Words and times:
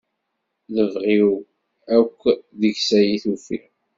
Lebɣi-w 0.75 1.29
akk 1.97 2.21
deg-s 2.61 2.89
ay 2.99 3.11
tufiɣ. 3.23 3.65